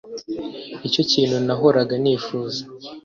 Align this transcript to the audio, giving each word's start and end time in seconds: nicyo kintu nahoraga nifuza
nicyo 0.79 1.01
kintu 1.11 1.37
nahoraga 1.45 1.93
nifuza 2.03 2.61